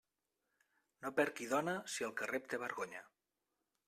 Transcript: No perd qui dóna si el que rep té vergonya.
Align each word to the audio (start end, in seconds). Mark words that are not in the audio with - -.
No 1.03 1.11
perd 1.19 1.35
qui 1.39 1.49
dóna 1.51 1.75
si 1.97 2.07
el 2.07 2.15
que 2.21 2.31
rep 2.31 2.49
té 2.55 2.61
vergonya. 2.65 3.03